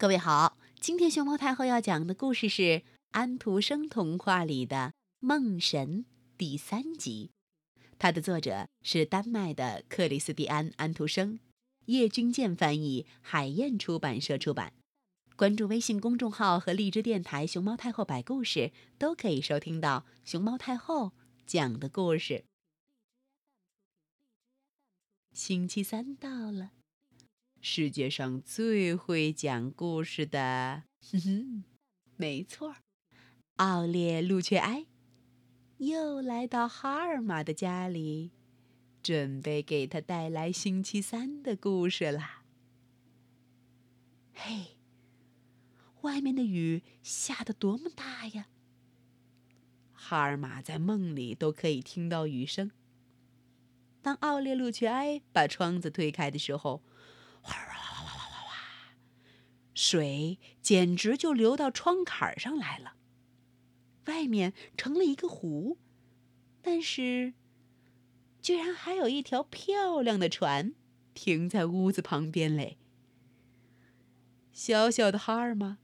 [0.00, 4.76] 各位好，今天熊猫太后要讲的故事是安徒生童话里的
[5.18, 6.04] 《梦神》
[6.38, 7.32] 第三集，
[7.98, 11.38] 它的作者是丹麦的克里斯蒂安·安徒生，
[11.84, 14.72] 叶君健翻译，海燕出版社出版。
[15.36, 21.12] 关注微信公众号和荔枝电台“熊猫太后摆故事”，都可以收听到熊猫太后
[21.44, 22.46] 讲的故事。
[25.34, 26.70] 星期三到了。
[27.62, 31.64] 世界上最会讲故事的，哼哼，
[32.16, 32.76] 没错，
[33.56, 34.86] 奥列路却埃
[35.76, 38.30] 又来到哈尔玛的家里，
[39.02, 42.44] 准备给他带来星期三的故事啦。
[44.32, 44.78] 嘿，
[46.00, 48.46] 外面的雨下得多么大呀！
[49.92, 52.70] 哈尔玛在梦里都可以听到雨声。
[54.00, 56.82] 当奥列路却埃把窗子推开的时候，
[57.40, 58.94] 哗哗哗哗哗哗哗！
[59.74, 62.94] 水简直就流到窗槛上来了。
[64.06, 65.78] 外面成了一个湖，
[66.62, 67.34] 但是
[68.42, 70.74] 居然还有一条漂亮的船
[71.14, 72.78] 停在屋子旁边嘞。
[74.52, 75.78] 小小的哈尔玛，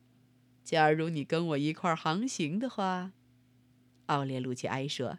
[0.65, 3.13] 假如你跟我一块航行的话，
[4.07, 5.19] 奥列路奇埃说，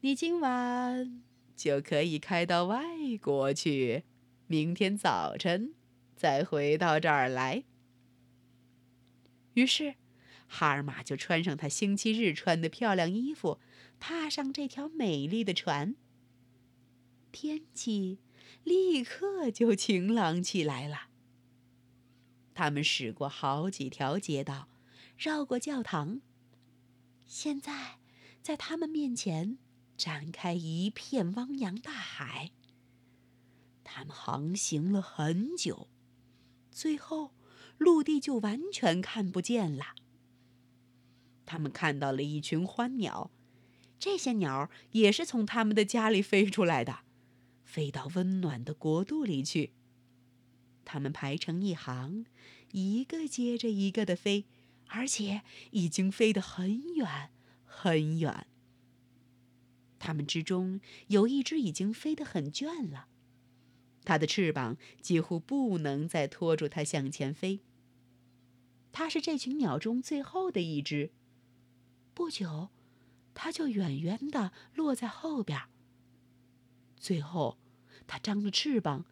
[0.00, 1.22] 你今晚
[1.54, 2.82] 就可以开到外
[3.20, 4.04] 国去。
[4.50, 5.74] 明天早晨
[6.16, 7.62] 再回到这儿来。
[9.54, 9.94] 于是，
[10.48, 13.60] 哈尔玛就穿上他星期日穿的漂亮衣服，
[14.00, 15.94] 踏上这条美丽的船。
[17.30, 18.18] 天气
[18.64, 21.10] 立刻就晴朗起来了。
[22.52, 24.68] 他们驶过好几条街道，
[25.16, 26.20] 绕过教堂。
[27.24, 28.00] 现在，
[28.42, 29.58] 在他们面前
[29.96, 32.50] 展开一片汪洋大海。
[34.00, 35.86] 他们航行了很久，
[36.70, 37.34] 最后
[37.76, 39.94] 陆地就完全看不见了。
[41.44, 43.30] 他们看到了一群欢鸟，
[43.98, 47.00] 这些鸟也是从他们的家里飞出来的，
[47.62, 49.74] 飞到温暖的国度里去。
[50.86, 52.24] 它们排成一行，
[52.72, 54.46] 一个接着一个的飞，
[54.86, 57.28] 而且已经飞得很远
[57.66, 58.46] 很远。
[59.98, 63.08] 它们之中有一只已经飞得很倦了。
[64.04, 67.60] 它的翅膀几乎不能再拖住它向前飞。
[68.92, 71.12] 它是这群鸟中最后的一只。
[72.14, 72.70] 不久，
[73.34, 75.60] 它就远远地落在后边。
[76.96, 77.58] 最后，
[78.06, 79.04] 它张着翅膀，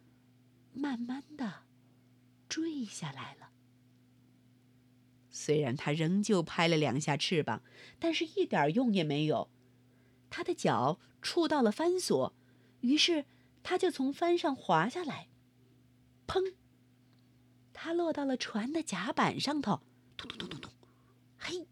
[0.73, 1.63] 慢慢地
[2.49, 3.51] 坠下来了。
[5.29, 7.61] 虽然它仍旧拍了两下翅膀，
[7.99, 9.49] 但是一点用也没有。
[10.29, 12.33] 它的脚触到了帆索，
[12.81, 13.25] 于是。
[13.63, 15.29] 他就从帆上滑下来，
[16.27, 16.53] 砰！
[17.73, 19.81] 他落到了船的甲板上头，
[20.17, 20.71] 咚咚咚咚咚，
[21.37, 21.67] 嘿！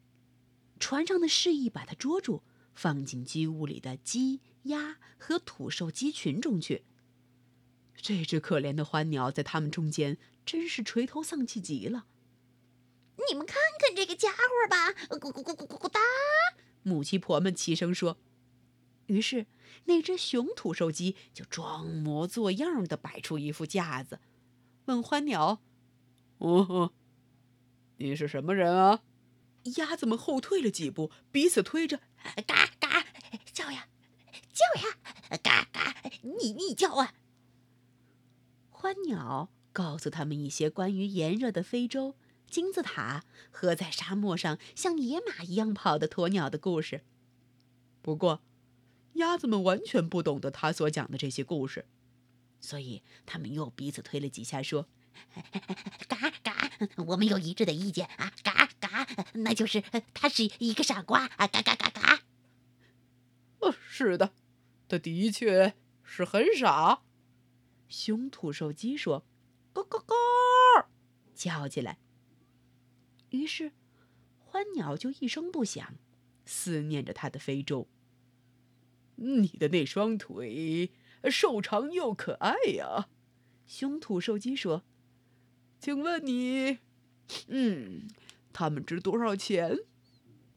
[0.80, 2.44] 船上的示意把他捉住，
[2.74, 6.86] 放进鸡屋里的鸡、鸭和土兽鸡群中去。
[7.96, 12.06] 这只可怜的欢鸟在他们中间，真是垂头丧气极了。
[13.30, 14.38] 你们看看这个家伙
[14.70, 16.00] 吧，咕咕咕咕咕咕哒！
[16.84, 18.18] 母鸡婆们齐声说。
[19.08, 19.48] 于是，
[19.86, 24.20] 那只雄土兽鸡就装模作样的摆出一副架子，
[24.86, 25.62] 问欢鸟
[26.40, 26.94] ：“哦，
[27.98, 29.02] 你是什么人啊？”
[29.78, 32.00] 鸭子们后退了几步，彼此推着
[32.48, 33.06] ：“嘎嘎，
[33.52, 33.88] 叫呀，
[34.54, 34.98] 叫呀，
[35.44, 37.14] 嘎嘎，你你叫啊！”
[38.70, 42.16] 欢鸟告诉他们一些关于炎热的非洲、
[42.50, 47.04] 金字塔和在沙漠上像野马一样跑的鸵鸟的故事。
[48.02, 48.42] 不过，
[49.18, 51.86] 鸭子们完全不懂得他所讲的这些故事，
[52.60, 54.88] 所以他们又彼此推了几下，说
[56.10, 56.72] ：“嘎嘎，
[57.06, 58.34] 我们有一致的意见啊！
[58.44, 59.82] 嘎嘎，那就是
[60.14, 61.48] 他是一个傻瓜啊！
[61.48, 62.22] 嘎嘎嘎嘎。”
[63.60, 64.34] 哦，是的，
[64.88, 67.02] 他的确是很傻。
[67.88, 69.26] 雄土兽鸡说
[69.74, 70.90] ：“咯咯咯，
[71.34, 71.98] 叫起来。”
[73.30, 73.72] 于是，
[74.38, 75.96] 欢鸟就一声不响，
[76.46, 77.88] 思念着他的非洲。
[79.18, 80.92] 你的那双腿
[81.30, 83.10] 瘦长又可爱呀，
[83.66, 84.84] 雄土兽鸡说
[85.80, 86.80] ：“请问你，
[87.48, 88.08] 嗯，
[88.54, 89.70] 它们值多少钱？”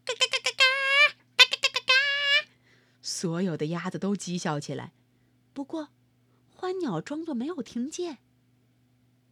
[0.05, 0.65] 嘎嘎嘎嘎嘎，
[1.37, 1.93] 嘎嘎嘎嘎嘎，
[3.03, 4.93] 所有的鸭子都讥笑起来。
[5.53, 5.89] 不过，
[6.55, 8.19] 欢鸟装作没有听见。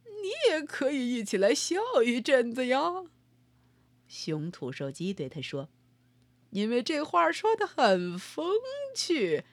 [0.05, 3.05] 你也可以一起来笑一阵子呀，
[4.07, 5.69] 雄土兽鸡对他说。
[6.51, 8.55] 因为这话说的很风
[8.95, 9.43] 趣，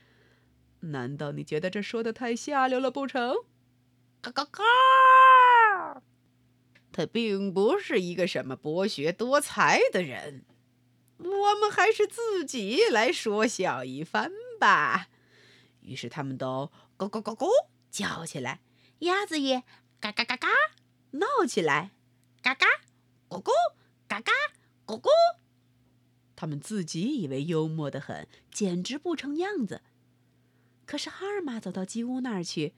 [0.81, 3.45] 难道你觉得这说的太下流了不成？
[4.23, 6.03] 嘎嘎嘎！
[6.91, 10.47] 他并不是一个什么博学多才的人。
[11.19, 15.09] 我们还是自己来说笑一番吧。
[15.83, 17.49] 于是他们都咕咕咕咕
[17.91, 18.61] 叫起来，
[19.01, 19.63] 鸭子也
[20.01, 20.49] 嘎嘎嘎嘎
[21.11, 21.93] 闹起来，
[22.43, 22.67] 嘎嘎
[23.29, 23.51] 咕咕
[24.09, 24.33] 嘎嘎
[24.87, 25.09] 咕咕。
[26.37, 29.83] 他们自己以为幽默的很，简直不成样子。
[30.85, 32.75] 可是哈尔玛走到鸡屋那儿去，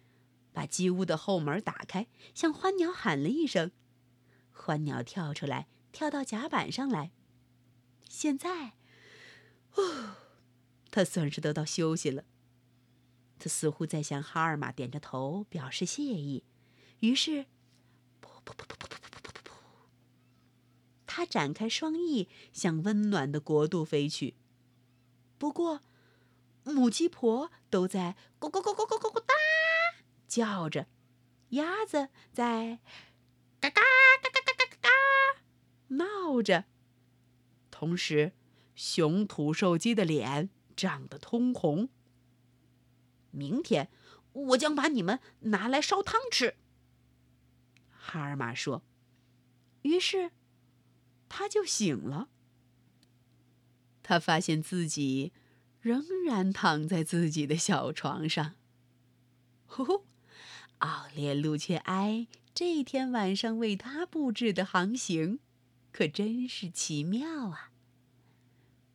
[0.52, 3.72] 把鸡屋的后门打开，向欢鸟喊了一声。
[4.50, 7.10] 欢鸟跳出来，跳到甲板上来。
[8.08, 8.75] 现在，
[9.75, 10.16] 哦，
[10.90, 12.25] 他算是得到休息了。
[13.38, 16.44] 他似乎在向哈尔玛点着头表示谢意。
[17.00, 17.46] 于是，
[18.22, 18.98] 噗噗噗噗噗。
[21.19, 24.37] 他展开双翼向温暖的国度飞去。
[25.37, 25.81] 不过，
[26.62, 29.35] 母鸡婆都在咕咕咕咕咕咕咕哒
[30.29, 30.87] 叫着，
[31.49, 32.79] 鸭子在
[33.59, 33.81] 嘎嘎
[34.23, 34.88] 嘎嘎嘎嘎嘎嘎
[35.88, 36.67] 闹着。
[37.73, 38.31] 同时，
[38.76, 41.88] 雄土兽鸡的脸涨得通红。
[43.32, 43.91] 明天，
[44.32, 46.55] 我将把你们拿来烧汤吃。”
[47.91, 48.85] 哈尔玛说。
[49.82, 50.31] 于是，
[51.28, 52.28] 他就醒了。
[54.02, 55.32] 他发现自己
[55.80, 58.54] 仍然躺在自己的小床上。
[59.66, 60.04] 呼呼，
[60.78, 65.40] 奥列路却埃这天晚上为他布置的航行。
[65.90, 67.72] 可真是奇妙啊！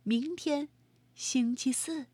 [0.04, 0.70] 明天，
[1.14, 2.06] 星期四，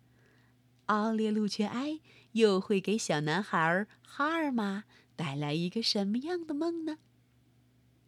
[0.86, 2.00] 奥列路却埃
[2.32, 4.86] 又会给小男孩哈尔玛
[5.16, 6.98] 带来一个什么样的梦呢？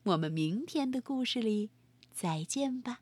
[0.04, 1.70] 我们明天的故事里
[2.14, 3.00] 再见吧。